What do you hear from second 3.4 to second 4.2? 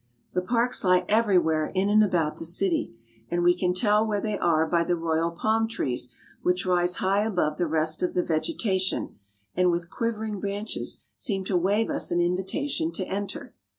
we can tell where